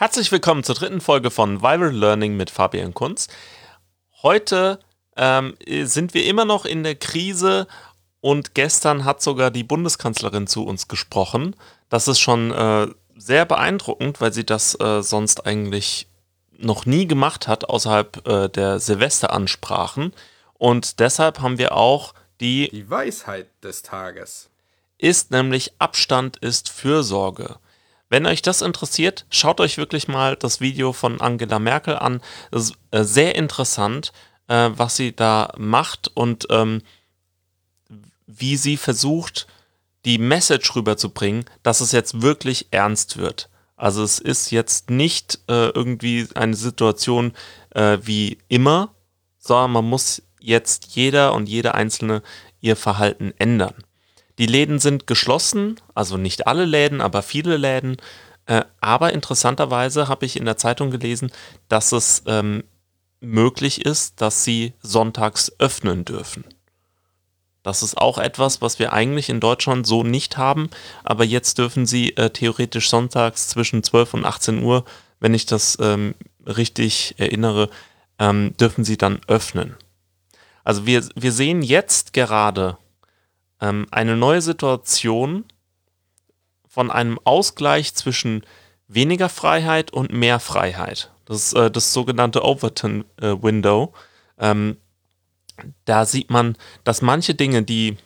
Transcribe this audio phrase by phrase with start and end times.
[0.00, 3.28] Herzlich willkommen zur dritten Folge von Viral Learning mit Fabian Kunz.
[4.22, 4.78] Heute
[5.14, 7.66] ähm, sind wir immer noch in der Krise
[8.22, 11.54] und gestern hat sogar die Bundeskanzlerin zu uns gesprochen.
[11.90, 16.06] Das ist schon äh, sehr beeindruckend, weil sie das äh, sonst eigentlich
[16.56, 20.14] noch nie gemacht hat außerhalb äh, der Silvesteransprachen.
[20.54, 24.48] Und deshalb haben wir auch die, die Weisheit des Tages.
[24.96, 27.58] Ist nämlich Abstand ist Fürsorge.
[28.10, 32.20] Wenn euch das interessiert, schaut euch wirklich mal das Video von Angela Merkel an.
[32.50, 34.12] Das ist äh, sehr interessant,
[34.48, 36.82] äh, was sie da macht und ähm,
[38.26, 39.46] wie sie versucht,
[40.04, 43.48] die Message rüberzubringen, dass es jetzt wirklich ernst wird.
[43.76, 47.32] Also es ist jetzt nicht äh, irgendwie eine Situation
[47.70, 48.92] äh, wie immer,
[49.38, 52.22] sondern man muss jetzt jeder und jede Einzelne
[52.60, 53.74] ihr Verhalten ändern.
[54.40, 57.98] Die Läden sind geschlossen, also nicht alle Läden, aber viele Läden.
[58.46, 61.30] Äh, aber interessanterweise habe ich in der Zeitung gelesen,
[61.68, 62.64] dass es ähm,
[63.20, 66.44] möglich ist, dass sie sonntags öffnen dürfen.
[67.62, 70.70] Das ist auch etwas, was wir eigentlich in Deutschland so nicht haben,
[71.04, 74.86] aber jetzt dürfen sie äh, theoretisch sonntags zwischen 12 und 18 Uhr,
[75.20, 76.14] wenn ich das ähm,
[76.46, 77.68] richtig erinnere,
[78.18, 79.76] ähm, dürfen sie dann öffnen.
[80.64, 82.78] Also wir, wir sehen jetzt gerade
[83.60, 85.44] ähm, eine neue Situation
[86.68, 88.44] von einem Ausgleich zwischen
[88.88, 91.10] weniger Freiheit und mehr Freiheit.
[91.24, 93.92] Das ist äh, das sogenannte Overton äh, Window.
[94.38, 94.76] Ähm,
[95.84, 97.96] da sieht man, dass manche Dinge, die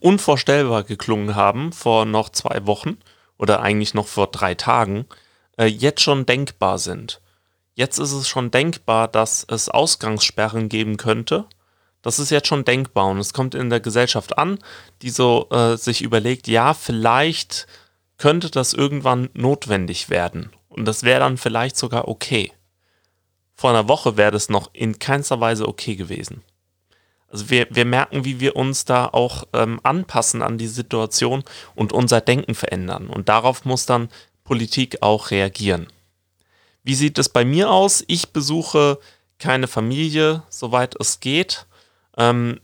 [0.00, 2.98] unvorstellbar geklungen haben vor noch zwei Wochen
[3.38, 5.06] oder eigentlich noch vor drei Tagen,
[5.58, 7.20] äh, jetzt schon denkbar sind.
[7.74, 11.46] Jetzt ist es schon denkbar, dass es Ausgangssperren geben könnte
[12.02, 14.58] das ist jetzt schon denkbar und es kommt in der Gesellschaft an,
[15.02, 17.66] die so äh, sich überlegt, ja, vielleicht
[18.18, 20.50] könnte das irgendwann notwendig werden.
[20.68, 22.52] Und das wäre dann vielleicht sogar okay.
[23.54, 26.42] Vor einer Woche wäre das noch in keinster Weise okay gewesen.
[27.28, 31.42] Also wir, wir merken, wie wir uns da auch ähm, anpassen an die Situation
[31.74, 33.06] und unser Denken verändern.
[33.06, 34.10] Und darauf muss dann
[34.44, 35.86] Politik auch reagieren.
[36.82, 38.04] Wie sieht es bei mir aus?
[38.06, 38.98] Ich besuche
[39.38, 41.66] keine Familie, soweit es geht.
[42.16, 42.60] Ähm,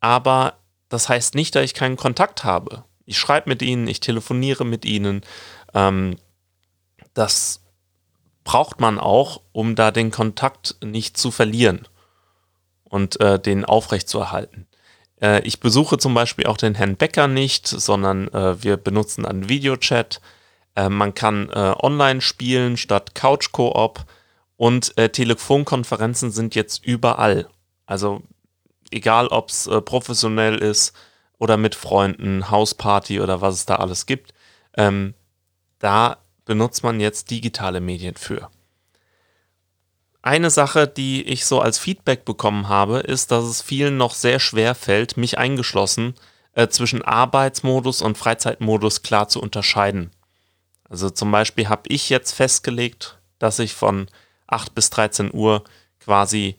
[0.00, 0.54] aber
[0.88, 2.84] das heißt nicht, dass ich keinen Kontakt habe.
[3.04, 5.22] Ich schreibe mit ihnen, ich telefoniere mit ihnen.
[5.74, 6.18] Ähm,
[7.14, 7.62] das
[8.44, 11.86] braucht man auch, um da den Kontakt nicht zu verlieren
[12.84, 14.66] und äh, den aufrechtzuerhalten.
[15.20, 19.48] Äh, ich besuche zum Beispiel auch den Herrn Becker nicht, sondern äh, wir benutzen einen
[19.48, 20.20] Videochat.
[20.74, 24.04] Äh, man kann äh, online spielen statt Couch-Koop
[24.56, 27.48] und äh, Telefonkonferenzen sind jetzt überall.
[27.86, 28.22] Also
[28.92, 30.92] egal ob es äh, professionell ist
[31.38, 34.32] oder mit Freunden, Hausparty oder was es da alles gibt,
[34.76, 35.14] ähm,
[35.78, 38.50] da benutzt man jetzt digitale Medien für.
[40.22, 44.38] Eine Sache, die ich so als Feedback bekommen habe, ist, dass es vielen noch sehr
[44.38, 46.14] schwer fällt, mich eingeschlossen,
[46.52, 50.12] äh, zwischen Arbeitsmodus und Freizeitmodus klar zu unterscheiden.
[50.88, 54.08] Also zum Beispiel habe ich jetzt festgelegt, dass ich von
[54.46, 55.64] 8 bis 13 Uhr
[55.98, 56.56] quasi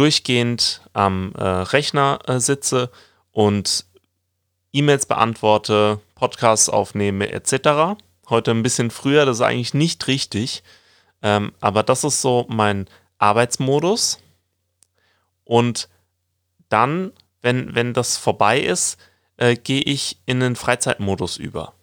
[0.00, 2.90] durchgehend am äh, Rechner äh, sitze
[3.32, 3.84] und
[4.72, 8.00] E-Mails beantworte, Podcasts aufnehme etc.
[8.30, 10.62] Heute ein bisschen früher, das ist eigentlich nicht richtig,
[11.20, 12.88] ähm, aber das ist so mein
[13.18, 14.20] Arbeitsmodus.
[15.44, 15.90] Und
[16.70, 17.12] dann,
[17.42, 18.96] wenn, wenn das vorbei ist,
[19.36, 21.74] äh, gehe ich in den Freizeitmodus über.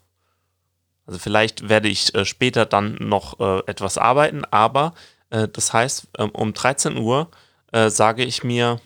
[1.05, 4.95] Also vielleicht werde ich äh, später dann noch äh, etwas arbeiten, aber
[5.29, 7.29] äh, das heißt, ähm, um 13 Uhr
[7.77, 8.79] äh, sage ich mir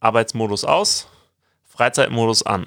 [0.00, 1.08] Arbeitsmodus aus,
[1.64, 2.66] Freizeitmodus an.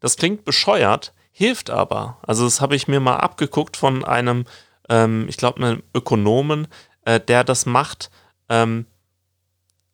[0.00, 2.18] Das klingt bescheuert, hilft aber.
[2.22, 4.46] Also das habe ich mir mal abgeguckt von einem,
[4.88, 6.68] ähm, ich glaube, einem Ökonomen,
[7.04, 8.10] äh, der das macht,
[8.48, 8.86] ähm,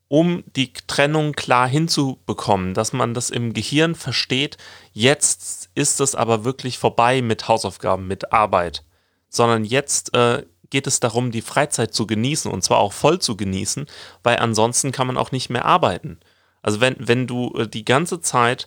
[0.07, 4.59] um die Trennung klar hinzubekommen, dass man das im Gehirn versteht,
[4.93, 8.85] jetzt ist es aber wirklich vorbei mit Hausaufgaben, mit Arbeit,
[9.29, 13.37] sondern jetzt äh, geht es darum, die Freizeit zu genießen und zwar auch voll zu
[13.37, 13.87] genießen,
[14.23, 16.19] weil ansonsten kann man auch nicht mehr arbeiten.
[16.63, 18.67] Also wenn, wenn du äh, die ganze Zeit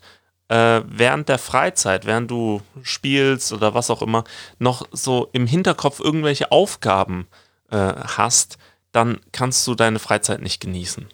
[0.50, 4.24] äh, während der Freizeit, während du spielst oder was auch immer,
[4.60, 7.28] noch so im Hinterkopf irgendwelche Aufgaben
[7.70, 8.58] äh, hast,
[8.92, 11.08] dann kannst du deine Freizeit nicht genießen.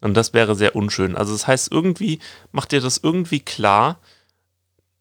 [0.00, 1.16] Und das wäre sehr unschön.
[1.16, 2.18] Also das heißt, irgendwie
[2.52, 3.98] macht dir das irgendwie klar,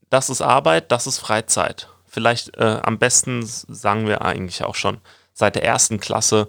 [0.09, 1.89] das ist Arbeit, das ist Freizeit.
[2.07, 4.99] Vielleicht äh, am besten sagen wir eigentlich auch schon,
[5.33, 6.47] seit der ersten Klasse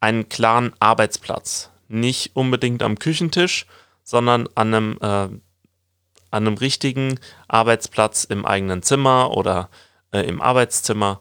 [0.00, 1.70] einen klaren Arbeitsplatz.
[1.88, 3.66] Nicht unbedingt am Küchentisch,
[4.02, 5.40] sondern an einem, äh, an
[6.30, 7.18] einem richtigen
[7.48, 9.70] Arbeitsplatz im eigenen Zimmer oder
[10.12, 11.20] äh, im Arbeitszimmer.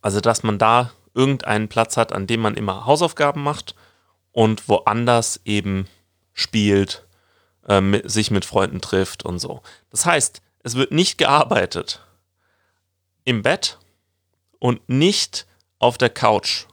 [0.00, 3.74] Also, dass man da irgendeinen Platz hat, an dem man immer Hausaufgaben macht
[4.32, 5.88] und woanders eben
[6.32, 7.06] spielt,
[7.68, 9.62] äh, mit, sich mit Freunden trifft und so.
[9.90, 12.00] Das heißt, es wird nicht gearbeitet
[13.24, 13.78] im Bett
[14.58, 15.46] und nicht
[15.84, 16.64] auf der Couch.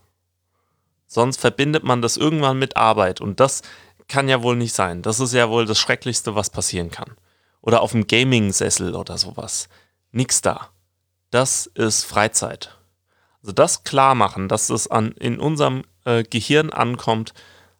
[1.05, 3.61] Sonst verbindet man das irgendwann mit Arbeit und das
[4.07, 5.01] kann ja wohl nicht sein.
[5.01, 7.17] Das ist ja wohl das Schrecklichste, was passieren kann.
[7.61, 9.67] Oder auf dem Gaming-Sessel oder sowas.
[10.11, 10.69] Nix da.
[11.29, 12.77] Das ist Freizeit.
[13.41, 17.33] Also das klar machen, dass es an, in unserem äh, Gehirn ankommt,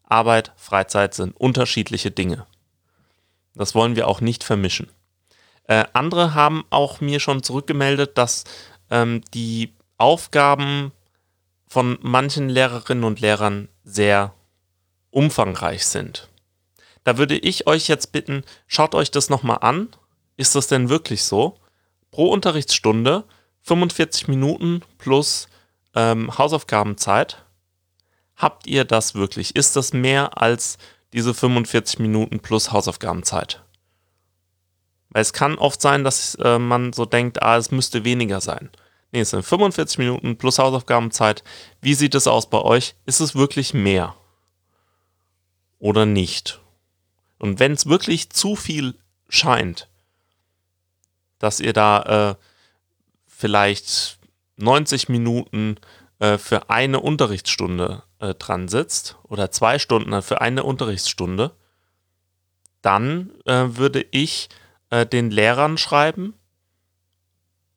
[0.04, 2.46] Arbeit, Freizeit sind unterschiedliche Dinge.
[3.56, 4.90] Das wollen wir auch nicht vermischen.
[5.64, 8.44] Äh, andere haben auch mir schon zurückgemeldet, dass
[8.90, 10.92] ähm, die Aufgaben
[11.72, 14.34] von manchen Lehrerinnen und Lehrern sehr
[15.10, 16.28] umfangreich sind.
[17.06, 19.88] Da würde ich euch jetzt bitten, schaut euch das nochmal an.
[20.36, 21.58] Ist das denn wirklich so?
[22.12, 23.24] Pro Unterrichtsstunde
[23.62, 25.48] 45 Minuten plus
[25.96, 27.46] ähm, Hausaufgabenzeit.
[28.36, 29.56] Habt ihr das wirklich?
[29.56, 30.78] Ist das mehr als
[31.14, 33.64] diese 45 Minuten plus Hausaufgabenzeit?
[35.08, 38.72] Weil es kann oft sein, dass äh, man so denkt, ah, es müsste weniger sein.
[39.12, 41.44] Nee, es sind 45 Minuten plus Hausaufgabenzeit.
[41.82, 42.96] Wie sieht es aus bei euch?
[43.06, 44.16] Ist es wirklich mehr?
[45.80, 46.62] Oder nicht?
[47.38, 48.96] Und wenn es wirklich zu viel
[49.28, 49.90] scheint,
[51.40, 52.36] dass ihr da äh,
[53.28, 54.20] vielleicht
[54.58, 55.78] 90 Minuten
[56.20, 61.52] äh, für eine Unterrichtsstunde äh, dran sitzt oder zwei Stunden für eine Unterrichtsstunde,
[62.82, 64.50] dann äh, würde ich
[64.92, 66.36] äh, den Lehrern schreiben.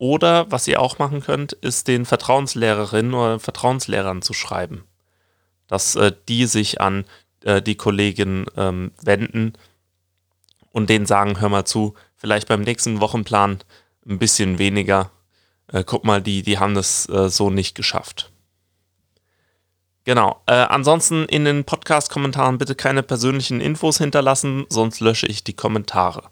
[0.04, 4.84] Oder was ihr auch machen könnt, ist den Vertrauenslehrerinnen oder Vertrauenslehrern zu schreiben,
[5.66, 7.06] dass äh, die sich an
[7.42, 9.54] äh, die Kollegin ähm, wenden
[10.72, 13.60] und denen sagen, hör mal zu, vielleicht beim nächsten Wochenplan
[14.06, 15.10] ein bisschen weniger.
[15.72, 18.30] Äh, guck mal, die, die haben das äh, so nicht geschafft.
[20.04, 20.42] Genau.
[20.44, 26.24] Äh, ansonsten in den Podcast-Kommentaren bitte keine persönlichen Infos hinterlassen, sonst lösche ich die Kommentare.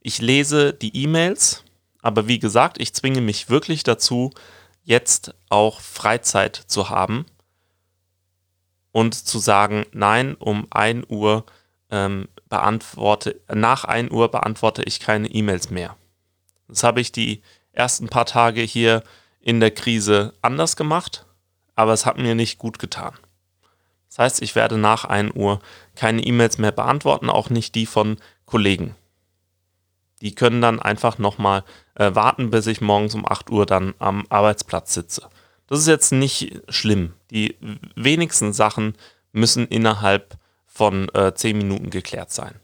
[0.00, 1.62] Ich lese die E-Mails,
[2.02, 4.30] aber wie gesagt, ich zwinge mich wirklich dazu,
[4.82, 7.26] jetzt auch Freizeit zu haben
[8.92, 11.44] und zu sagen, nein, um 1 Uhr
[11.90, 15.96] ähm, beantworte, nach 1 Uhr beantworte ich keine E-Mails mehr.
[16.68, 17.42] Das habe ich die
[17.72, 19.02] ersten paar Tage hier
[19.40, 21.26] in der Krise anders gemacht,
[21.74, 23.14] aber es hat mir nicht gut getan.
[24.08, 25.60] Das heißt, ich werde nach 1 Uhr
[25.94, 28.96] keine E-Mails mehr beantworten, auch nicht die von Kollegen.
[30.20, 31.64] Die können dann einfach nochmal
[31.94, 35.28] äh, warten, bis ich morgens um 8 Uhr dann am Arbeitsplatz sitze.
[35.66, 37.14] Das ist jetzt nicht schlimm.
[37.30, 37.56] Die
[37.94, 38.94] wenigsten Sachen
[39.32, 40.36] müssen innerhalb
[40.66, 42.54] von äh, 10 Minuten geklärt sein.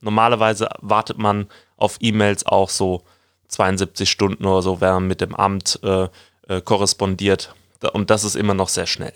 [0.00, 3.02] Normalerweise wartet man auf E-Mails auch so
[3.48, 6.08] 72 Stunden oder so, wenn man mit dem Amt äh,
[6.48, 7.54] äh, korrespondiert.
[7.92, 9.12] Und das ist immer noch sehr schnell.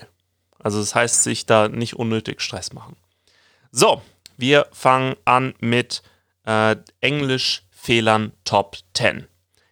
[0.58, 2.96] Also das heißt, sich da nicht unnötig Stress machen.
[3.70, 4.02] So,
[4.36, 6.02] wir fangen an mit
[6.44, 9.26] äh, Englisch-Fehlern Top 10.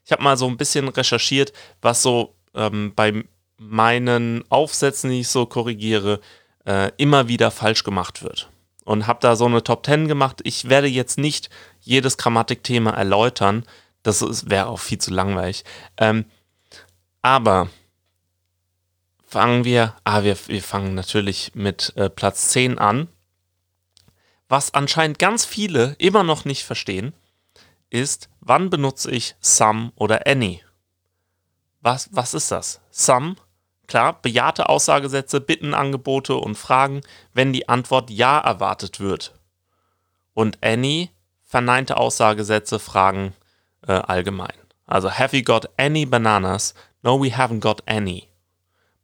[0.05, 3.25] Ich habe mal so ein bisschen recherchiert, was so ähm, bei
[3.57, 6.21] meinen Aufsätzen, die ich so korrigiere,
[6.67, 8.49] äh, immer wieder falsch gemacht wird.
[8.85, 10.41] Und habe da so eine Top 10 gemacht.
[10.43, 13.65] Ich werde jetzt nicht jedes Grammatikthema erläutern.
[14.03, 15.65] Das wäre auch viel zu langweilig.
[15.97, 16.25] Ähm,
[17.23, 17.69] aber
[19.25, 23.09] fangen wir, ah, wir, wir fangen natürlich mit äh, Platz 10 an.
[24.53, 27.15] Was anscheinend ganz viele immer noch nicht verstehen,
[27.89, 30.63] ist, wann benutze ich some oder any?
[31.81, 32.83] Was, was ist das?
[32.91, 33.37] Some
[33.87, 37.01] Klar, bejahte Aussagesätze, Bitten, Angebote und Fragen,
[37.33, 39.33] wenn die Antwort Ja erwartet wird.
[40.35, 41.09] Und any,
[41.45, 43.33] verneinte Aussagesätze, Fragen
[43.89, 44.53] äh, allgemein.
[44.85, 46.75] Also, have you got any bananas?
[47.03, 48.29] No, we haven't got any.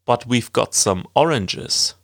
[0.05, 1.97] But we've got some oranges.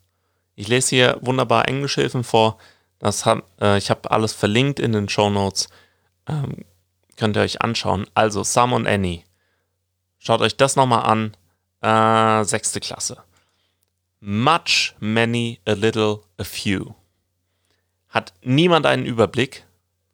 [0.55, 2.57] Ich lese hier wunderbar Englischhilfen vor.
[3.05, 5.69] Das hab, äh, ich habe alles verlinkt in den Show Notes.
[6.27, 6.65] Ähm,
[7.19, 8.07] könnt ihr euch anschauen.
[8.15, 9.27] Also, some und any.
[10.19, 11.37] Schaut euch das nochmal an
[11.83, 13.23] äh, sechste Klasse.
[14.21, 16.95] Much, many, a little, a few.
[18.09, 19.67] Hat niemand einen Überblick.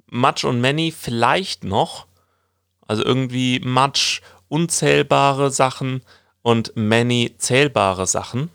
[0.09, 2.09] Much und many vielleicht noch.
[2.89, 6.03] Also irgendwie much unzählbare Sachen
[6.43, 8.51] und many zählbare Sachen.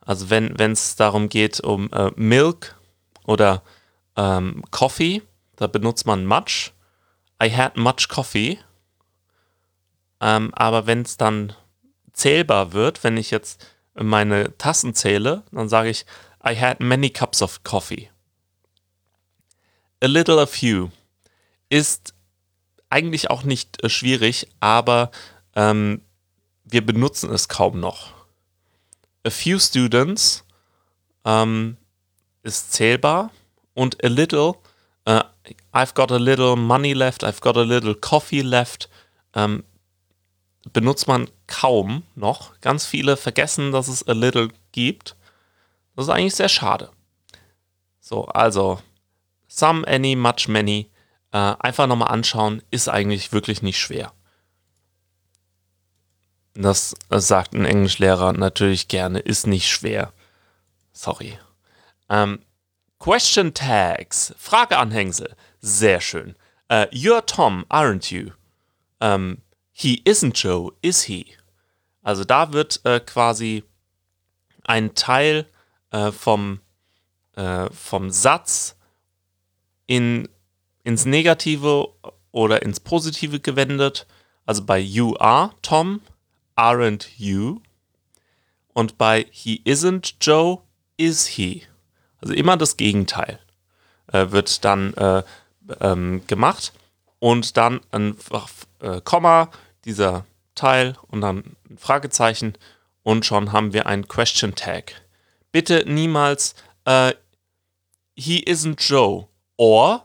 [0.00, 2.76] Also wenn es darum geht um äh, Milk
[3.24, 3.62] oder
[4.16, 5.22] ähm, Coffee,
[5.56, 6.72] da benutzt man much.
[7.42, 8.58] I had much coffee.
[10.20, 11.54] Ähm, aber wenn es dann
[12.12, 16.06] zählbar wird, wenn ich jetzt meine Tassen zähle, dann sage ich,
[16.46, 18.10] I had many cups of coffee.
[20.02, 20.90] A little a few
[21.68, 22.14] ist
[22.90, 25.10] eigentlich auch nicht äh, schwierig, aber
[25.54, 26.02] ähm,
[26.64, 28.12] wir benutzen es kaum noch.
[29.24, 30.44] a few students
[31.24, 31.76] ähm,
[32.42, 33.30] ist zählbar
[33.74, 34.54] und a little,
[35.04, 35.22] äh,
[35.72, 38.88] I've got a little money left, I've got a little coffee left,
[39.34, 39.64] ähm,
[40.72, 42.60] benutzt man kaum noch.
[42.60, 45.16] Ganz viele vergessen, dass es a little gibt.
[45.96, 46.90] Das ist eigentlich sehr schade.
[48.00, 48.78] So, also
[49.48, 50.90] some, any, much, many.
[51.32, 54.12] Äh, einfach nochmal anschauen, ist eigentlich wirklich nicht schwer.
[56.54, 60.12] Das sagt ein Englischlehrer natürlich gerne, ist nicht schwer.
[60.92, 61.38] Sorry.
[62.12, 62.40] Ähm,
[62.98, 66.36] Question Tags, Frageanhängsel, sehr schön.
[66.70, 68.32] Uh, you're Tom, aren't you?
[69.00, 69.38] Ähm,
[69.72, 71.34] he isn't Joe, is he?
[72.02, 73.64] Also da wird äh, quasi
[74.64, 75.46] ein Teil
[75.90, 76.60] äh, vom,
[77.34, 78.76] äh, vom Satz
[79.86, 80.28] in,
[80.84, 81.88] ins Negative
[82.30, 84.06] oder ins Positive gewendet.
[84.44, 86.02] Also bei You are Tom,
[86.56, 87.62] aren't you?
[88.74, 90.62] Und bei He isn't Joe,
[90.98, 91.66] is he?
[92.22, 93.38] Also immer das Gegenteil
[94.12, 95.22] äh, wird dann äh,
[95.80, 96.72] ähm, gemacht
[97.18, 98.16] und dann ein
[98.80, 99.50] äh, Komma,
[99.84, 100.24] dieser
[100.54, 102.54] Teil und dann ein Fragezeichen
[103.02, 105.02] und schon haben wir ein Question Tag.
[105.50, 107.12] Bitte niemals äh,
[108.14, 109.26] He isn't Joe
[109.56, 110.04] or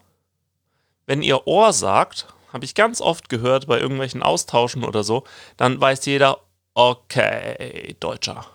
[1.08, 5.24] wenn ihr or sagt, habe ich ganz oft gehört bei irgendwelchen Austauschen oder so,
[5.56, 6.42] dann weiß jeder,
[6.74, 8.46] okay, Deutscher.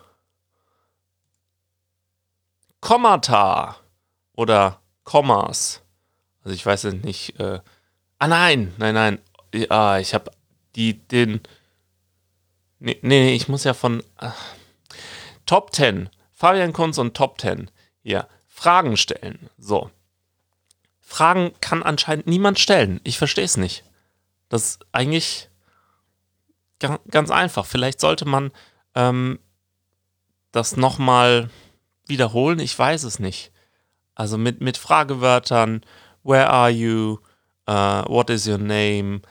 [2.82, 3.76] Kommata
[4.34, 5.80] oder Kommas.
[6.44, 7.38] Also ich weiß nicht.
[7.40, 7.60] Äh,
[8.18, 9.18] ah nein, nein, nein.
[9.54, 10.30] Ja, ich habe
[10.74, 11.40] die den.
[12.80, 14.30] Nee, nee, ich muss ja von äh,
[15.46, 16.10] Top 10.
[16.32, 17.70] Fabian Kunz und Top 10.
[18.02, 18.28] Hier.
[18.48, 19.48] Fragen stellen.
[19.58, 19.90] So.
[21.00, 23.00] Fragen kann anscheinend niemand stellen.
[23.04, 23.84] Ich verstehe es nicht.
[24.48, 25.48] Das ist eigentlich
[26.80, 27.64] ganz einfach.
[27.64, 28.50] Vielleicht sollte man
[28.96, 29.38] ähm,
[30.50, 31.48] das nochmal
[32.06, 32.59] wiederholen.
[32.59, 33.52] Ich weiß es nicht.
[34.14, 35.82] Also mit, mit Fragewörtern.
[36.23, 37.18] Where are you?
[37.68, 39.23] Uh, what is your name?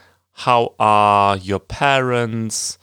[0.45, 2.79] How are your parents?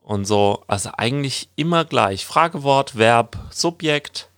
[0.00, 0.64] Und so.
[0.66, 2.26] Also eigentlich immer gleich.
[2.26, 4.30] Fragewort, Verb, Subjekt.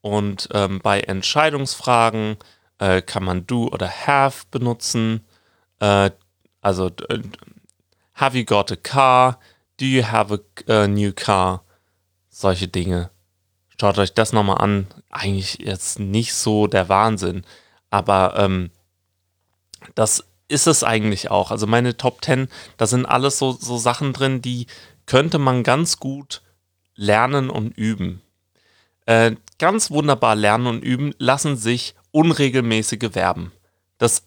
[0.00, 2.36] Und ähm, bei Entscheidungsfragen
[2.78, 5.24] äh, kann man do oder have benutzen.
[5.80, 6.10] Äh,
[6.60, 7.22] also, äh,
[8.14, 9.38] have you got a car?
[9.78, 11.64] Do you have a, a new car?
[12.28, 13.10] Solche Dinge.
[13.80, 14.86] Schaut euch das nochmal an.
[15.10, 17.44] Eigentlich jetzt nicht so der Wahnsinn.
[17.90, 18.70] Aber ähm,
[19.94, 21.50] das ist es eigentlich auch.
[21.50, 24.66] Also meine Top 10, da sind alles so, so Sachen drin, die
[25.06, 26.42] könnte man ganz gut
[26.94, 28.22] lernen und üben.
[29.06, 33.52] Äh, ganz wunderbar lernen und üben lassen sich unregelmäßige Verben.
[33.98, 34.22] Das,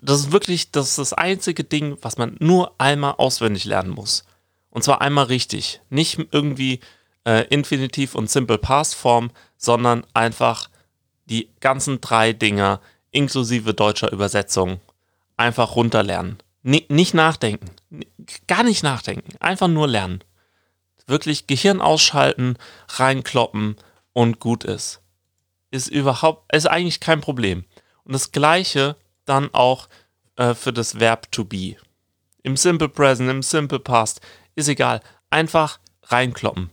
[0.00, 4.24] das ist wirklich das, ist das einzige Ding, was man nur einmal auswendig lernen muss.
[4.70, 5.80] Und zwar einmal richtig.
[5.90, 6.80] Nicht irgendwie
[7.24, 10.68] äh, Infinitiv und Simple Past Form, sondern einfach
[11.26, 14.80] die ganzen drei Dinger inklusive deutscher Übersetzung
[15.36, 16.38] einfach runterlernen.
[16.64, 17.70] N nicht nachdenken.
[18.46, 19.36] Gar nicht nachdenken.
[19.40, 20.22] Einfach nur lernen.
[21.06, 22.56] Wirklich Gehirn ausschalten,
[22.88, 23.76] reinkloppen
[24.12, 25.00] und gut ist.
[25.70, 27.64] Ist überhaupt, ist eigentlich kein Problem.
[28.04, 29.88] Und das gleiche dann auch
[30.36, 31.76] äh, für das Verb to be.
[32.42, 34.20] Im Simple Present, im Simple Past,
[34.54, 35.00] ist egal.
[35.30, 36.70] Einfach reinkloppen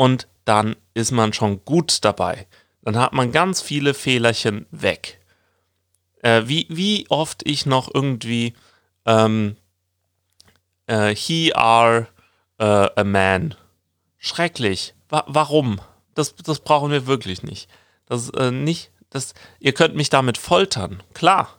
[0.00, 2.46] und dann ist man schon gut dabei.
[2.80, 5.20] Dann hat man ganz viele Fehlerchen weg.
[6.22, 8.54] Äh, wie, wie oft ich noch irgendwie
[9.04, 9.58] ähm,
[10.86, 12.06] äh, he are
[12.56, 13.54] äh, a man.
[14.16, 14.94] Schrecklich.
[15.10, 15.82] Wa warum?
[16.14, 17.68] Das, das brauchen wir wirklich nicht.
[18.06, 18.92] Das äh, nicht.
[19.10, 21.02] Das, ihr könnt mich damit foltern.
[21.12, 21.58] Klar.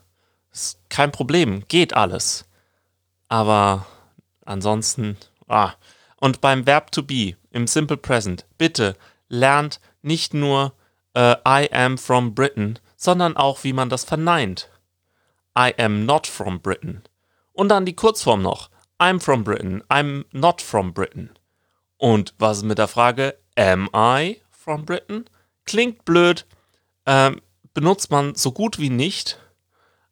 [0.52, 1.64] Ist kein Problem.
[1.68, 2.46] Geht alles.
[3.28, 3.86] Aber
[4.46, 5.18] ansonsten.
[5.48, 5.74] Ah.
[6.22, 8.96] Und beim Verb to be im Simple Present, bitte
[9.28, 10.74] lernt nicht nur
[11.16, 14.70] äh, I am from Britain, sondern auch, wie man das verneint.
[15.58, 17.02] I am not from Britain.
[17.54, 18.70] Und dann die Kurzform noch.
[19.00, 21.32] I'm from Britain, I'm not from Britain.
[21.98, 25.26] Und was ist mit der Frage, am I from Britain?
[25.66, 26.46] Klingt blöd,
[27.08, 27.42] ähm,
[27.74, 29.40] benutzt man so gut wie nicht,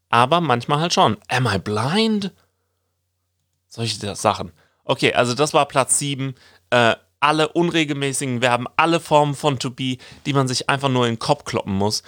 [0.10, 1.18] aber manchmal halt schon.
[1.28, 2.34] Am I blind?
[3.68, 4.51] Solche Sachen.
[4.89, 6.34] Okay, also das war Platz 7.
[6.72, 11.13] Äh, alle unregelmäßigen Verben, alle Formen von to be, die man sich einfach nur in
[11.13, 12.01] den Kopf kloppen muss.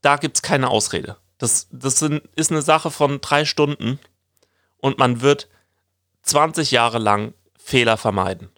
[0.00, 1.18] Da gibt es keine Ausrede.
[1.36, 4.00] Das, das sind, ist eine Sache von drei Stunden
[4.78, 5.48] und man wird
[6.22, 8.48] 20 Jahre lang Fehler vermeiden.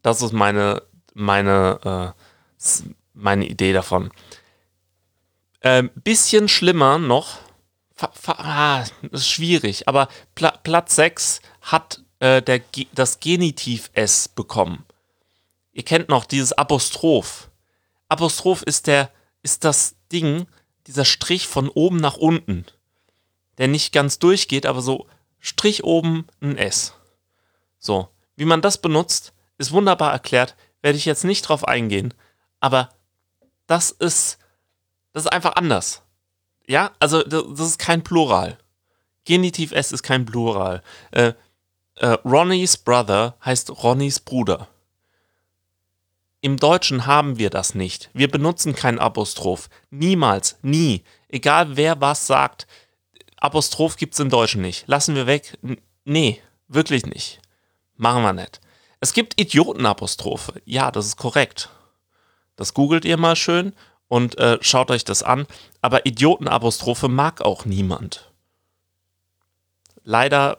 [0.00, 0.82] Das ist meine,
[1.12, 4.10] meine, äh, meine Idee davon.
[5.60, 7.40] Ähm, bisschen schlimmer noch,
[8.26, 12.60] ah, ist schwierig, aber Pla Platz 6 hat äh, der,
[12.92, 14.84] das Genitiv S bekommen.
[15.72, 17.50] ihr kennt noch dieses Apostroph.
[18.08, 19.10] Apostroph ist der,
[19.42, 20.46] ist das Ding,
[20.86, 22.66] dieser Strich von oben nach unten,
[23.58, 25.06] der nicht ganz durchgeht, aber so
[25.38, 26.94] Strich oben ein S.
[27.78, 32.12] So, wie man das benutzt, ist wunderbar erklärt, werde ich jetzt nicht drauf eingehen,
[32.60, 32.90] aber
[33.66, 34.38] das ist,
[35.12, 36.02] das ist einfach anders.
[36.66, 38.58] Ja, also das ist kein Plural.
[39.24, 40.82] Genitiv S ist kein Plural.
[41.12, 41.34] Äh,
[42.00, 44.68] äh, Ronnys Brother heißt Ronnys Bruder.
[46.40, 48.10] Im Deutschen haben wir das nicht.
[48.14, 49.68] Wir benutzen kein Apostroph.
[49.90, 51.04] Niemals, nie.
[51.28, 52.66] Egal wer was sagt,
[53.36, 54.88] Apostroph gibt es im Deutschen nicht.
[54.88, 55.58] Lassen wir weg.
[55.62, 57.40] N nee, wirklich nicht.
[57.96, 58.60] Machen wir nicht.
[59.00, 60.60] Es gibt Idiotenapostrophe.
[60.64, 61.70] Ja, das ist korrekt.
[62.56, 63.74] Das googelt ihr mal schön
[64.08, 65.46] und äh, schaut euch das an.
[65.80, 68.30] Aber Idiotenapostrophe mag auch niemand.
[70.02, 70.58] Leider,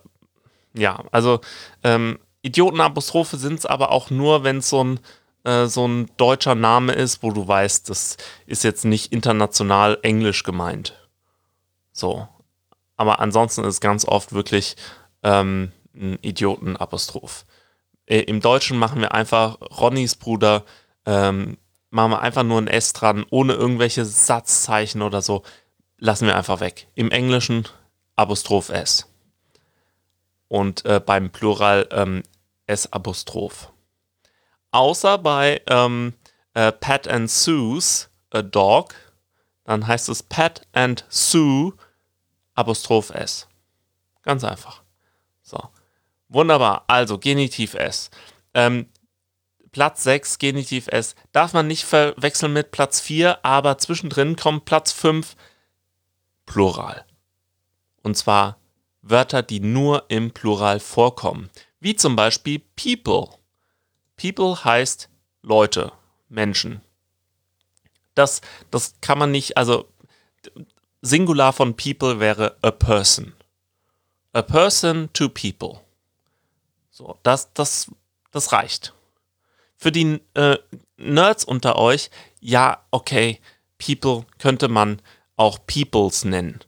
[0.74, 1.42] ja, also
[1.84, 5.00] ähm, Idiotenapostrophe sind es aber auch nur, wenn es so ein
[5.44, 10.44] äh, so ein deutscher Name ist, wo du weißt, das ist jetzt nicht international englisch
[10.44, 10.94] gemeint.
[11.92, 12.28] So.
[12.96, 14.76] Aber ansonsten ist ganz oft wirklich
[15.24, 17.46] ähm, ein Idiotenapostroph.
[18.06, 20.64] Äh, Im Deutschen machen wir einfach Ronnys Bruder,
[21.06, 21.58] ähm,
[21.90, 25.44] machen wir einfach nur ein S dran, ohne irgendwelche Satzzeichen oder so.
[25.98, 26.88] Lassen wir einfach weg.
[26.96, 27.68] Im Englischen
[28.16, 29.11] Apostroph S.
[30.52, 32.24] Und äh, beim Plural ähm,
[32.68, 33.72] S-Apostroph.
[34.72, 36.14] Außer bei ähm,
[36.54, 38.94] äh, Pat and Sue's a Dog,
[39.64, 41.72] dann heißt es Pat and Sue
[42.54, 43.48] Apostroph S.
[44.24, 44.84] Ganz einfach.
[45.42, 45.58] So.
[46.28, 46.84] Wunderbar.
[46.88, 48.10] Also Genitiv S.
[48.54, 48.90] Ähm,
[49.72, 51.16] Platz 6, Genitiv S.
[51.32, 55.38] Darf man nicht verwechseln mit Platz 4, aber zwischendrin kommt Platz 5,
[56.46, 57.06] Plural.
[58.04, 58.61] Und zwar
[59.02, 61.50] Wörter, die nur im Plural vorkommen.
[61.80, 63.30] Wie zum Beispiel People.
[64.16, 65.10] People heißt
[65.42, 65.92] Leute,
[66.30, 66.82] Menschen.
[68.14, 69.88] Das, das kann man nicht, also
[71.02, 73.34] Singular von people wäre a person.
[74.34, 75.82] A person to people.
[76.92, 77.92] So, das, das,
[78.32, 78.94] das reicht.
[79.78, 80.58] Für die äh,
[80.98, 83.40] Nerds unter euch, ja, okay,
[83.80, 85.02] people könnte man
[85.36, 86.60] auch peoples nennen.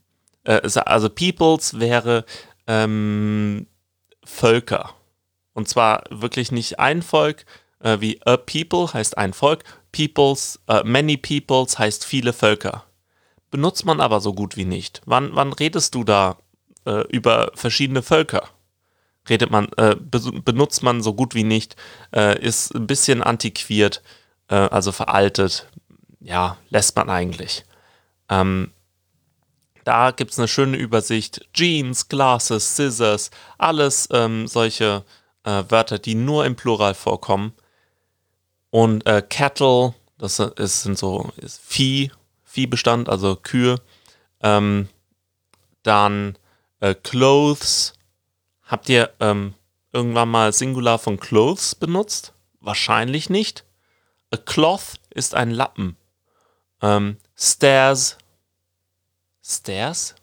[0.43, 2.25] Äh, also peoples wäre
[2.67, 3.67] ähm,
[4.23, 4.93] Völker.
[5.53, 7.45] Und zwar wirklich nicht ein Volk,
[7.79, 12.85] äh, wie a people heißt ein Volk, peoples, äh, many peoples heißt viele Völker.
[13.51, 15.01] Benutzt man aber so gut wie nicht.
[15.05, 16.37] Wann, wann redest du da
[16.85, 18.49] äh, über verschiedene Völker?
[19.29, 21.75] Redet man, äh, be benutzt man so gut wie nicht,
[22.13, 24.01] äh, ist ein bisschen antiquiert,
[24.49, 25.67] äh, also veraltet.
[26.19, 27.63] Ja, lässt man eigentlich.
[28.29, 28.71] Ähm,
[29.83, 31.47] da gibt es eine schöne Übersicht.
[31.53, 35.03] Jeans, Glasses, Scissors, alles ähm, solche
[35.43, 37.53] äh, Wörter, die nur im Plural vorkommen.
[38.69, 42.11] Und äh, Cattle, das ist, sind so ist Vieh,
[42.43, 43.79] Viehbestand, also Kühe.
[44.41, 44.89] Ähm,
[45.83, 46.37] dann
[46.79, 47.93] äh, Clothes.
[48.63, 49.53] Habt ihr ähm,
[49.91, 52.33] irgendwann mal Singular von Clothes benutzt?
[52.59, 53.65] Wahrscheinlich nicht.
[54.31, 55.95] A cloth ist ein Lappen.
[56.81, 58.17] Ähm, stairs.
[59.43, 60.15] Stairs?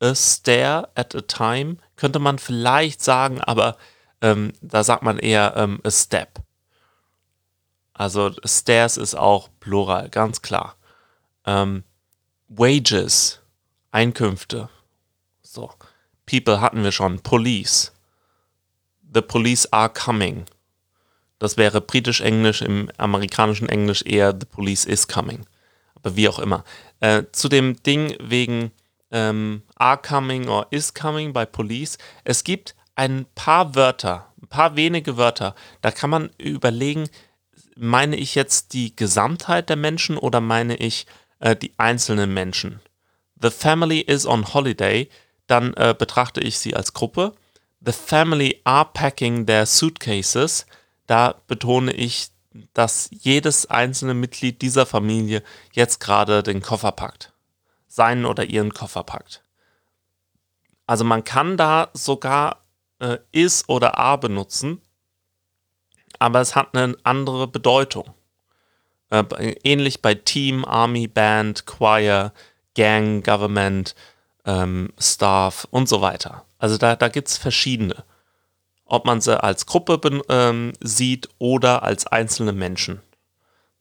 [0.00, 3.76] A stair at a time könnte man vielleicht sagen, aber
[4.20, 6.40] ähm, da sagt man eher ähm, a step.
[7.94, 10.76] Also stairs ist auch Plural, ganz klar.
[11.46, 11.84] Ähm,
[12.48, 13.40] wages,
[13.90, 14.68] Einkünfte.
[15.42, 15.70] So.
[16.26, 17.20] People hatten wir schon.
[17.20, 17.92] Police.
[19.14, 20.44] The police are coming.
[21.38, 25.46] Das wäre britisch-englisch, im amerikanischen Englisch eher The police is coming.
[26.14, 26.64] Wie auch immer.
[27.00, 28.70] Äh, zu dem Ding wegen
[29.10, 31.98] ähm, are coming or is coming bei police.
[32.24, 37.08] Es gibt ein paar Wörter, ein paar wenige Wörter, da kann man überlegen,
[37.76, 41.06] meine ich jetzt die Gesamtheit der Menschen oder meine ich
[41.40, 42.80] äh, die einzelnen Menschen?
[43.40, 45.08] The family is on holiday,
[45.46, 47.34] dann äh, betrachte ich sie als Gruppe.
[47.84, 50.66] The family are packing their suitcases,
[51.06, 52.28] da betone ich,
[52.74, 55.42] dass jedes einzelne Mitglied dieser Familie
[55.72, 57.32] jetzt gerade den Koffer packt.
[57.88, 59.42] Seinen oder ihren Koffer packt.
[60.86, 62.64] Also man kann da sogar
[63.00, 64.80] äh, is oder a benutzen,
[66.18, 68.14] aber es hat eine andere Bedeutung.
[69.10, 69.24] Äh,
[69.62, 72.32] ähnlich bei Team, Army, Band, Choir,
[72.74, 73.94] Gang, Government,
[74.44, 76.44] ähm, Staff und so weiter.
[76.58, 78.04] Also da, da gibt es verschiedene.
[78.86, 83.02] Ob man sie als Gruppe ähm, sieht oder als einzelne Menschen.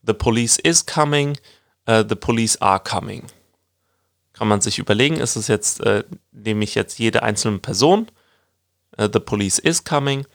[0.05, 1.37] The police is coming,
[1.87, 3.23] uh, the police are coming.
[4.33, 8.11] Kann man sich überlegen, ist es jetzt, äh, nehme ich jetzt jede einzelne Person
[8.99, 10.25] uh, The Police is Coming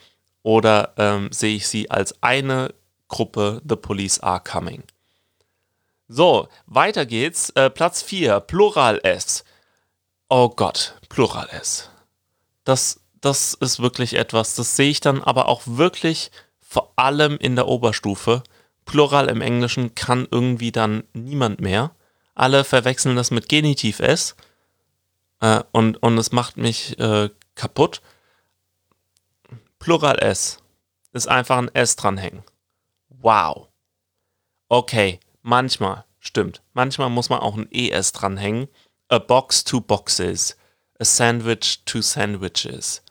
[0.42, 2.74] oder ähm, sehe ich sie als eine
[3.08, 4.84] Gruppe The Police Are Coming.
[6.08, 7.50] So, weiter geht's.
[7.50, 9.44] Äh, Platz 4, Plural S.
[10.28, 11.90] Oh Gott, Plural S.
[12.64, 16.30] Das, das ist wirklich etwas, das sehe ich dann aber auch wirklich
[16.60, 18.42] vor allem in der Oberstufe.
[18.84, 21.94] Plural im Englischen kann irgendwie dann niemand mehr.
[22.34, 24.36] Alle verwechseln das mit Genitiv S
[25.40, 28.00] äh, und, und es macht mich äh, kaputt.
[29.78, 30.58] Plural S
[31.12, 32.44] ist einfach ein S dranhängen.
[33.08, 33.68] Wow.
[34.68, 36.62] Okay, Manchmal, stimmt.
[36.74, 38.68] Manchmal muss man auch ein ES dranhängen.
[39.08, 40.56] A box to boxes.
[40.98, 43.02] A sandwich to sandwiches.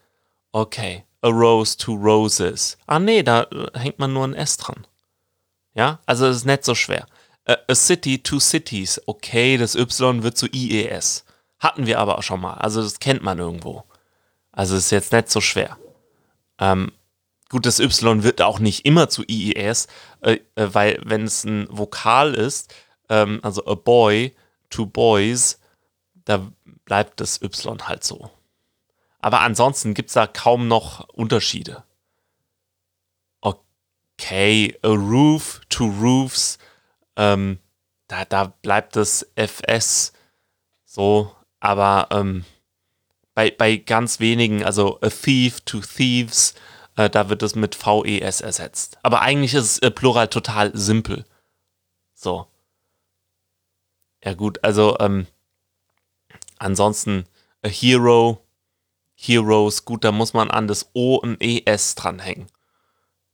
[0.52, 1.06] Okay.
[1.22, 2.78] A rose to roses.
[2.88, 4.88] Ah nee, da hängt man nur ein S dran.
[5.74, 7.08] Ja, also es ist nicht so schwer.
[7.46, 9.02] A, a city to cities.
[9.06, 11.26] Okay, das Y wird zu IES.
[11.60, 12.54] Hatten wir aber auch schon mal.
[12.54, 13.84] Also das kennt man irgendwo.
[14.52, 15.78] Also ist jetzt nicht so schwer.
[16.58, 16.92] Ähm,
[17.50, 19.88] Gut, das Y wird auch nicht immer zu IES,
[20.22, 22.74] äh, äh, weil wenn es ein Vokal ist,
[23.10, 24.36] ähm, also a boy
[24.70, 25.60] to boys,
[26.26, 26.48] da
[26.86, 28.30] bleibt das Y halt so.
[29.20, 31.84] Aber ansonsten gibt es da kaum noch Unterschiede.
[33.42, 36.58] Okay, a roof to roofs,
[37.16, 37.60] ähm,
[38.08, 40.14] da, da bleibt das FS
[40.86, 42.46] so, aber ähm,
[43.36, 46.56] bei, bei ganz wenigen, also a thief to thieves,
[46.96, 48.98] äh, da wird es mit VES ersetzt.
[49.04, 51.26] Aber eigentlich ist äh, Plural total simpel.
[52.14, 52.48] So.
[54.24, 55.28] Ja gut, also ähm,
[56.58, 57.26] ansonsten
[57.62, 58.44] a Hero,
[59.22, 62.48] Heroes, gut, da muss man an das O ein ES dranhängen.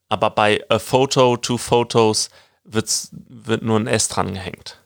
[0.10, 2.30] Aber bei a Photo to Photos
[2.64, 4.80] wird's, wird nur ein S dran gehängt.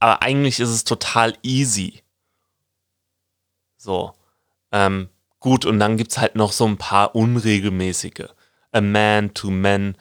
[0.00, 2.02] Aber eigentlich ist es total easy.
[3.76, 4.12] So.
[4.72, 5.08] Ähm,
[5.42, 8.28] Gut, und dann gibt es halt noch so ein paar unregelmäßige.
[8.70, 9.96] A man to men,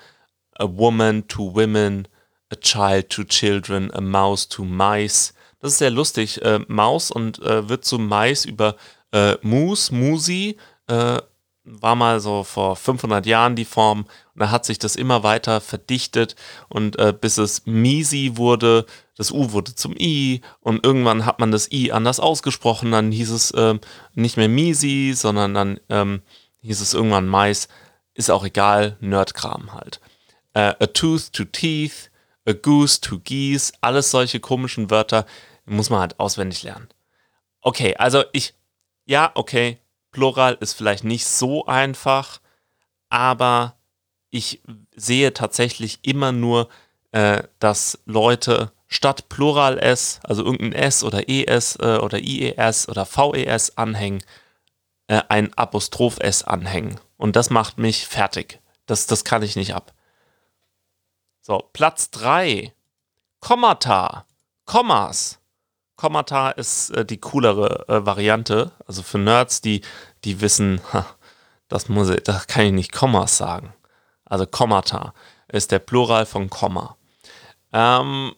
[0.60, 2.08] a woman to women,
[2.52, 5.34] a child to children, a mouse to mice.
[5.60, 6.44] Das ist sehr lustig.
[6.44, 8.76] Äh, Maus und äh, wird zu Mais über
[9.12, 11.20] äh, Mus, Musi, äh,
[11.64, 14.06] war mal so vor 500 Jahren die Form.
[14.34, 16.36] Und da hat sich das immer weiter verdichtet.
[16.70, 20.42] Und äh, bis es Misi wurde, das U wurde zum I.
[20.60, 23.78] Und irgendwann hat man das I anders ausgesprochen, dann hieß es äh,
[24.16, 26.22] nicht mehr Misi, sondern dann ähm,
[26.62, 27.68] hieß es irgendwann Mais,
[28.14, 30.00] ist auch egal, Nerdkram halt.
[30.54, 32.12] Äh, a tooth to teeth,
[32.46, 35.26] a goose to geese, alles solche komischen Wörter
[35.66, 36.90] muss man halt auswendig lernen.
[37.62, 38.54] Okay, also ich,
[39.12, 39.78] ja, okay,
[40.12, 42.40] Plural ist vielleicht nicht so einfach,
[43.10, 43.76] aber
[44.30, 44.62] ich
[44.96, 46.70] sehe tatsächlich immer nur,
[47.12, 53.06] äh, dass Leute statt Plural S, also irgendein S oder ES äh, oder IES oder
[53.06, 54.24] VES anhängen,
[55.08, 56.98] äh, ein Apostroph S anhängen.
[57.18, 58.62] Und das macht mich fertig.
[58.86, 59.94] Das, das kann ich nicht ab.
[61.42, 62.74] So, Platz 3.
[63.42, 64.26] Kommata.
[64.64, 65.41] Kommas.
[66.02, 68.72] Kommata ist äh, die coolere äh, Variante.
[68.88, 69.82] Also für Nerds, die,
[70.24, 71.06] die wissen, ha,
[71.68, 73.72] das, muss ich, das kann ich nicht Kommas sagen.
[74.26, 75.14] Also Kommata
[75.48, 76.98] ist der Plural von Komma.
[77.72, 78.34] Ähm,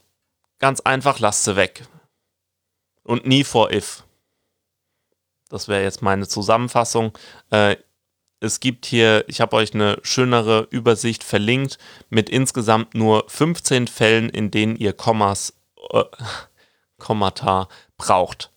[0.59, 1.87] ganz einfach, lasst sie weg.
[3.03, 4.03] Und nie vor if.
[5.47, 7.17] Das wäre jetzt meine Zusammenfassung.
[7.49, 7.77] Äh,
[8.41, 11.77] es gibt hier, ich habe euch eine schönere Übersicht verlinkt
[12.09, 15.53] mit insgesamt nur 15 Fällen, in denen ihr Kommas
[15.91, 16.03] äh,
[17.03, 18.51] Kommata braucht.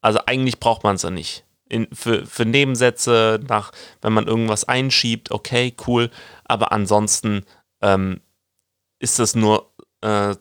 [0.00, 1.44] Also eigentlich braucht man es ja nicht.
[1.68, 3.70] In, für, für Nebensätze, nach,
[4.02, 6.10] wenn man irgendwas einschiebt, okay, cool.
[6.44, 7.46] Aber ansonsten
[7.80, 8.20] ähm,
[8.98, 10.34] ist es nur äh,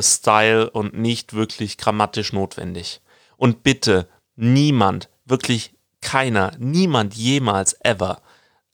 [0.00, 3.00] Style und nicht wirklich grammatisch notwendig.
[3.36, 8.20] Und bitte, niemand, wirklich keiner, niemand jemals ever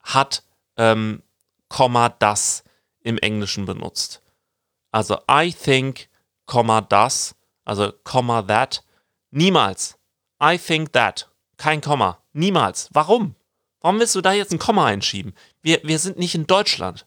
[0.02, 0.42] hat
[0.76, 1.22] ähm,
[1.68, 2.64] Komma das
[3.00, 4.22] im Englischen benutzt.
[4.90, 6.08] Also I think,
[6.46, 7.34] Komma das
[7.64, 8.82] also Komma that.
[9.30, 9.96] Niemals.
[10.40, 11.28] I think that.
[11.56, 12.18] Kein Komma.
[12.32, 12.88] Niemals.
[12.92, 13.34] Warum?
[13.80, 15.34] Warum willst du da jetzt ein Komma einschieben?
[15.62, 17.06] Wir, wir sind nicht in Deutschland.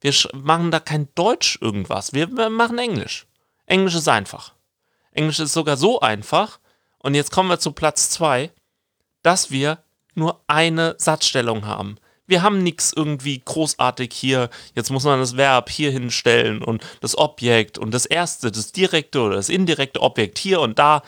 [0.00, 2.12] Wir machen da kein Deutsch irgendwas.
[2.12, 3.26] Wir, machen Englisch.
[3.66, 4.54] Englisch ist einfach.
[5.12, 6.58] Englisch ist sogar so einfach.
[6.98, 8.50] Und jetzt kommen wir zu Platz 2,
[9.22, 9.78] dass wir
[10.14, 11.98] nur eine Satzstellung haben
[12.32, 14.48] wir haben nichts irgendwie großartig hier.
[14.74, 19.20] Jetzt muss man das Verb hier hinstellen und das Objekt und das erste, das direkte
[19.20, 21.02] oder das indirekte Objekt hier und da.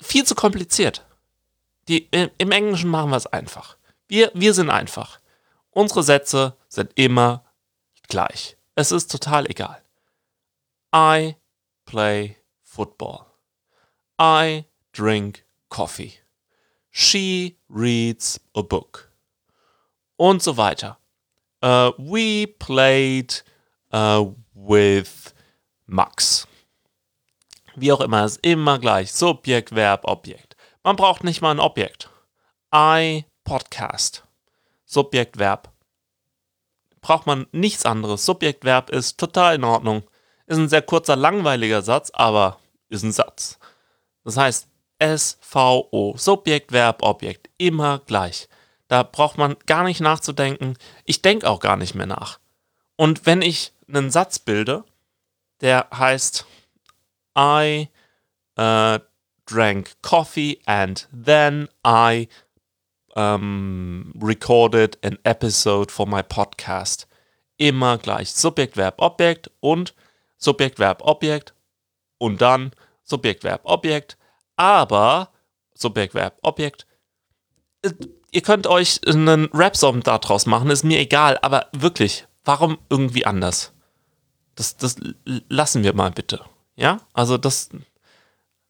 [0.00, 1.04] Viel zu kompliziert.
[1.88, 3.76] Die, Im Englischen machen wir es einfach.
[4.06, 5.18] Wir, wir sind einfach.
[5.70, 7.44] Unsere Sätze sind immer
[8.06, 8.56] gleich.
[8.76, 9.82] Es ist total egal.
[10.94, 11.34] I
[11.84, 13.26] play football.
[14.20, 16.20] I drink coffee.
[16.92, 19.10] She reads a book
[20.24, 20.98] und so weiter.
[21.64, 23.42] uh, we played
[23.92, 25.34] uh, with
[25.86, 26.46] Max.
[27.76, 29.12] Wie auch immer, ist immer gleich.
[29.12, 30.56] Subjekt, Verb, Objekt.
[30.82, 32.10] Man braucht nicht mal ein Objekt.
[32.72, 34.24] I podcast.
[34.84, 35.72] Subjekt, Verb.
[37.00, 38.24] Braucht man nichts anderes.
[38.24, 40.04] Subjekt, Verb ist total in Ordnung.
[40.46, 43.58] Ist ein sehr kurzer, langweiliger Satz, aber ist ein Satz.
[44.24, 44.68] Das heißt,
[45.02, 48.48] SVO, Subjekt, Verb, Objekt, immer gleich.
[48.94, 50.78] Da braucht man gar nicht nachzudenken.
[51.04, 52.38] Ich denke auch gar nicht mehr nach.
[52.94, 54.84] Und wenn ich einen Satz bilde,
[55.60, 56.46] der heißt
[57.36, 57.88] I
[58.56, 59.00] uh,
[59.46, 62.28] drank coffee and then I
[63.16, 67.08] um, recorded an episode for my podcast.
[67.56, 68.32] Immer gleich.
[68.32, 69.92] Subjekt, Verb, Objekt und
[70.36, 71.52] Subjekt, Verb, Objekt
[72.18, 72.70] und dann
[73.02, 74.16] Subjekt, Verb, Objekt.
[74.54, 75.32] Aber
[75.74, 76.86] Subjekt, Verb, Objekt.
[78.34, 83.72] Ihr könnt euch einen Rap-Song daraus machen, ist mir egal, aber wirklich, warum irgendwie anders?
[84.56, 84.96] Das, das
[85.48, 86.40] lassen wir mal bitte.
[86.74, 87.70] Ja, also das.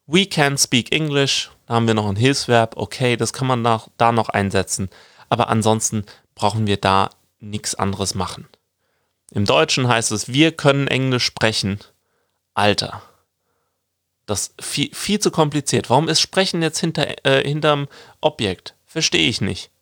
[0.07, 1.51] We can speak English.
[1.65, 2.77] Da haben wir noch ein Hilfsverb.
[2.77, 4.91] Okay, das kann man nach, da noch einsetzen.
[5.31, 7.09] Aber ansonsten brauchen wir da
[7.41, 8.47] nichts anderes machen.
[9.31, 11.81] Im Deutschen heißt es, wir können Englisch sprechen.
[12.53, 13.01] Alter.
[14.27, 15.89] Das ist viel, viel zu kompliziert.
[15.89, 17.89] Warum ist Sprechen jetzt hinter, äh, hinterm
[18.21, 18.74] Objekt?
[18.95, 19.73] Verstehe ich nicht.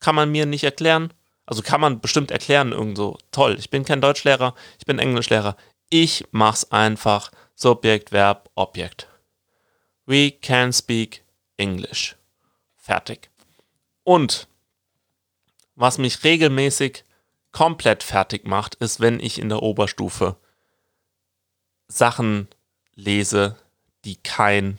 [0.00, 1.12] Kann man mir nicht erklären?
[1.44, 3.18] Also kann man bestimmt erklären, irgendwo.
[3.32, 5.58] Toll, ich bin kein Deutschlehrer, ich bin Englischlehrer.
[5.90, 7.30] Ich mach's einfach.
[7.54, 9.08] Subjekt, Verb, Objekt.
[10.06, 11.22] We can speak
[11.58, 12.16] English.
[12.78, 13.28] Fertig.
[14.04, 14.48] Und
[15.74, 17.04] was mich regelmäßig
[17.52, 20.36] komplett fertig macht, ist, wenn ich in der Oberstufe
[21.88, 22.48] Sachen
[22.94, 23.58] lese,
[24.06, 24.78] die kein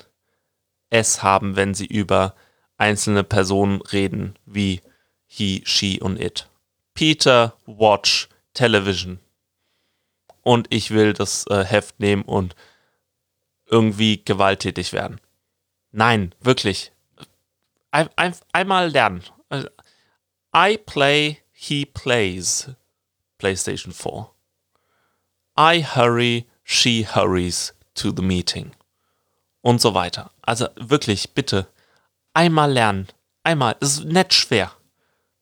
[0.89, 2.34] S haben, wenn sie über
[2.78, 4.82] einzelne Personen reden, wie
[5.26, 6.48] he, she und it.
[6.94, 9.20] Peter watch television
[10.42, 12.56] und ich will das äh, Heft nehmen und
[13.66, 15.20] irgendwie gewalttätig werden.
[15.92, 16.92] Nein, wirklich.
[17.92, 19.24] Ein, ein, einmal lernen.
[20.56, 22.70] I play, he plays.
[23.38, 24.30] PlayStation 4.
[25.58, 28.72] I hurry, she hurries to the meeting.
[29.62, 30.32] Und so weiter.
[30.42, 31.68] Also wirklich, bitte.
[32.36, 33.08] Einmal lernen.
[33.43, 33.78] Einmal.
[33.80, 34.71] Das ist nicht schwer.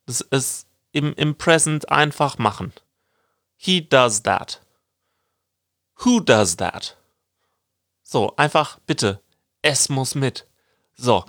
[0.06, 2.72] Das ist im, im Present einfach machen.
[3.56, 4.62] He does that.
[5.96, 6.98] Who does that?
[8.04, 9.22] So, einfach bitte.
[9.64, 10.48] Es muss mit.
[10.94, 11.26] So.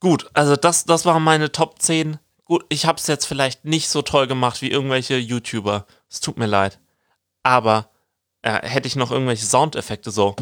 [0.00, 2.18] Gut, also das, das waren meine Top 10.
[2.44, 5.86] Gut, ich habe es jetzt vielleicht nicht so toll gemacht wie irgendwelche YouTuber.
[6.08, 6.80] Es tut mir leid.
[7.42, 7.90] Aber
[8.40, 10.34] äh, hätte ich noch irgendwelche Soundeffekte so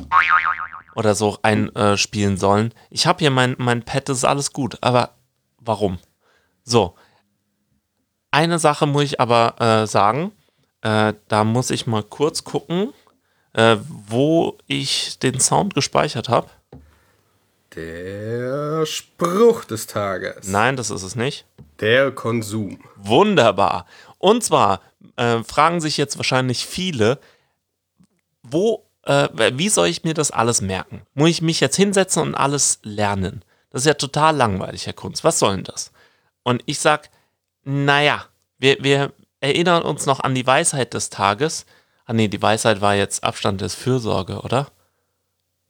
[0.97, 2.75] oder so einspielen äh, sollen.
[2.91, 4.79] Ich habe hier mein, mein Pad, das ist alles gut.
[4.81, 5.11] Aber
[5.59, 5.99] warum?
[6.65, 6.97] So.
[8.33, 10.33] Eine Sache muss ich aber äh, sagen.
[10.83, 12.93] Äh, da muss ich mal kurz gucken
[13.57, 16.49] äh, wo ich den Sound gespeichert habe.
[17.75, 20.49] Der Spruch des Tages.
[20.49, 21.47] Nein, das ist es nicht.
[21.81, 22.79] Der Konsum.
[22.97, 23.87] Wunderbar.
[24.19, 24.81] Und zwar
[25.17, 27.19] äh, fragen sich jetzt wahrscheinlich viele,
[28.43, 31.03] wo, äh, wie soll ich mir das alles merken?
[31.15, 33.45] Muss ich mich jetzt hinsetzen und alles lernen?
[33.71, 35.25] Das ist ja total langweilig, Herr Kunz.
[35.25, 35.93] Was soll denn das?
[36.43, 37.11] Und ich sag,
[37.65, 38.27] naja,
[38.59, 41.67] wir, wir erinnern uns noch an die Weisheit des Tages.
[42.05, 44.69] Ah nee, die Weisheit war jetzt Abstand des Fürsorge, oder?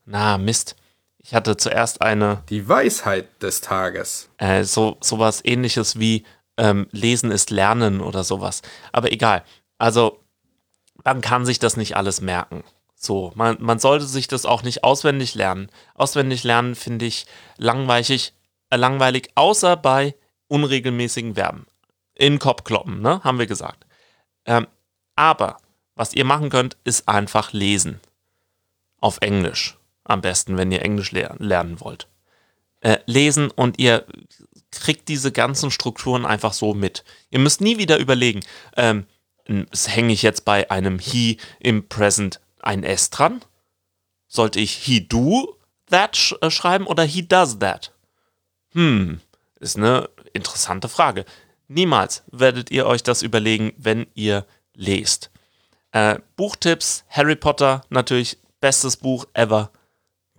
[0.05, 0.77] Na, Mist.
[1.19, 2.43] Ich hatte zuerst eine.
[2.49, 4.29] Die Weisheit des Tages.
[4.39, 6.25] Äh, so sowas ähnliches wie
[6.57, 8.63] ähm, Lesen ist Lernen oder sowas.
[8.93, 9.43] Aber egal.
[9.79, 10.23] Also,
[11.05, 12.63] man kann sich das nicht alles merken.
[12.99, 15.71] So, man, man sollte sich das auch nicht auswendig lernen.
[15.95, 17.27] Auswendig lernen finde ich
[17.59, 18.33] langweilig,
[18.71, 20.15] äh, langweilig, außer bei
[20.49, 21.67] unregelmäßigen Verben.
[22.15, 23.23] In Kopf kloppen, ne?
[23.23, 23.87] Haben wir gesagt.
[24.47, 24.67] Ähm,
[25.15, 25.59] aber
[25.95, 28.01] was ihr machen könnt, ist einfach lesen.
[28.99, 29.77] Auf Englisch.
[30.05, 32.09] Am besten, wenn ihr Englisch ler lernen wollt.
[32.81, 34.07] Äh, lesen und ihr
[34.71, 37.05] kriegt diese ganzen Strukturen einfach so mit.
[37.31, 38.41] Ihr müsst nie wieder überlegen,
[38.77, 39.07] ähm,
[39.47, 43.43] hänge ich jetzt bei einem he im Present ein S dran?
[44.27, 45.57] Sollte ich he do
[45.89, 47.93] that sch äh, schreiben oder he does that?
[48.73, 49.21] Hm,
[49.61, 51.25] ist eine interessante Frage.
[51.69, 55.31] Niemals werdet ihr euch das überlegen, wenn ihr lest.
[55.93, 59.71] Äh, Buchtipps, Harry Potter, natürlich bestes Buch ever.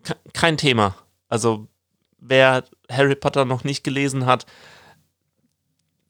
[0.03, 0.95] K kein Thema.
[1.29, 1.67] Also,
[2.19, 4.45] wer Harry Potter noch nicht gelesen hat,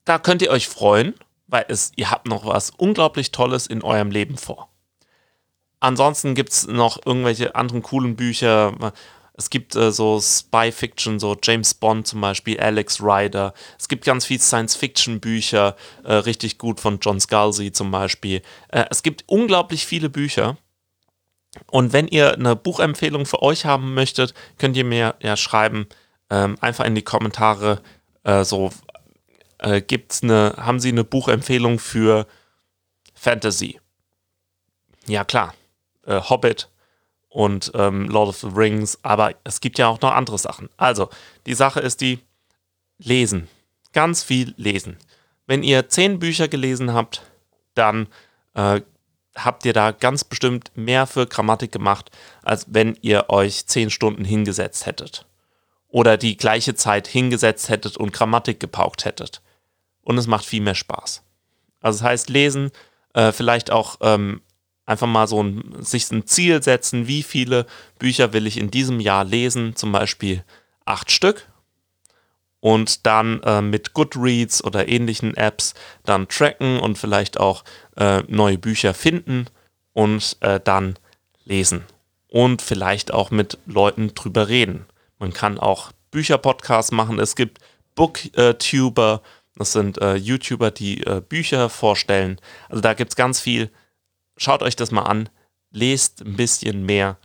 [0.06, 1.16] da könnt ihr euch freuen,
[1.48, 4.70] weil es, ihr habt noch was unglaublich Tolles in eurem Leben vor.
[5.80, 8.94] Ansonsten gibt es noch irgendwelche anderen coolen Bücher.
[9.34, 13.54] Es gibt äh, so Spy-Fiction, so James Bond zum Beispiel, Alex Rider.
[13.78, 18.42] Es gibt ganz viel Science-Fiction-Bücher, äh, richtig gut von John Scalzi zum Beispiel.
[18.70, 20.58] Äh, es gibt unglaublich viele Bücher.
[21.68, 25.88] Und wenn ihr eine Buchempfehlung für euch haben möchtet, könnt ihr mir ja schreiben,
[26.30, 27.82] ähm, einfach in die Kommentare,
[28.24, 28.72] äh, so
[29.60, 32.28] äh, gibt's eine, haben Sie eine Buchempfehlung für
[33.14, 33.80] Fantasy?
[35.08, 35.54] Ja klar,
[36.08, 36.70] äh, Hobbit
[37.30, 40.70] und ähm, Lord of the Rings, aber es gibt ja auch noch andere Sachen.
[40.78, 41.10] Also,
[41.46, 42.20] die Sache ist die,
[42.98, 43.48] lesen.
[43.94, 44.98] Ganz viel lesen.
[45.46, 47.22] Wenn ihr zehn Bücher gelesen habt,
[47.74, 48.08] dann
[48.54, 48.82] äh,
[49.36, 52.12] habt ihr da ganz bestimmt mehr für Grammatik gemacht,
[52.44, 55.26] als wenn ihr euch zehn Stunden hingesetzt hättet.
[55.88, 59.42] Oder die gleiche Zeit hingesetzt hättet und Grammatik gepaukt hättet.
[60.02, 61.24] Und es macht viel mehr Spaß.
[61.82, 62.72] Also das heißt, lesen,
[63.14, 64.42] äh, vielleicht auch ähm,
[64.88, 67.68] einfach mal so ein, sich ein Ziel setzen, wie viele
[68.00, 70.44] Bücher will ich in diesem Jahr lesen, zum Beispiel
[70.86, 71.48] acht Stück.
[72.60, 77.64] Und dann äh, mit Goodreads oder ähnlichen Apps dann tracken und vielleicht auch
[77.98, 79.46] äh, neue Bücher finden
[79.94, 80.98] und äh, dann
[81.46, 81.84] lesen.
[82.28, 84.86] Und vielleicht auch mit Leuten drüber reden.
[85.20, 87.20] Man kann auch Bücherpodcasts machen.
[87.20, 87.60] Es gibt
[87.96, 89.22] Booktuber,
[89.56, 92.40] das sind äh, YouTuber, die äh, Bücher vorstellen.
[92.70, 93.70] Also da gibt es ganz viel
[94.38, 95.30] schaut euch das mal an,
[95.72, 97.18] lest ein bisschen mehr,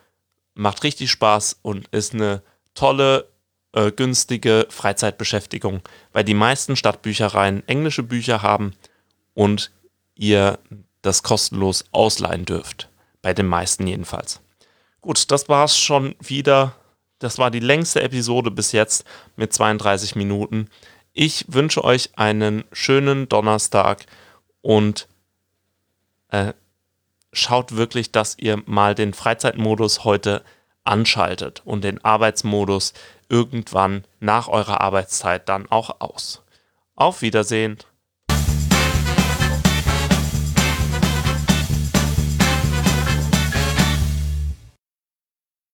[0.55, 2.42] macht richtig Spaß und ist eine
[2.75, 3.29] tolle,
[3.72, 5.81] äh, günstige Freizeitbeschäftigung,
[6.12, 8.75] weil die meisten Stadtbüchereien englische Bücher haben
[9.35, 9.70] und
[10.14, 10.59] ihr
[11.03, 12.88] das kostenlos ausleihen dürft.
[13.22, 14.40] Bei den meisten jedenfalls.
[15.01, 16.77] Gut, das war's schon wieder.
[17.18, 19.05] Das war die längste Episode bis jetzt
[19.37, 20.68] mit 32 Minuten.
[21.12, 24.07] Ich wünsche euch einen schönen Donnerstag
[24.61, 25.09] und
[26.29, 26.53] äh,
[27.33, 30.42] schaut wirklich, dass ihr mal den Freizeitmodus heute
[30.85, 32.92] anschaltet und den Arbeitsmodus
[33.29, 36.42] irgendwann nach eurer Arbeitszeit dann auch aus.
[36.97, 37.79] Auf Wiedersehen.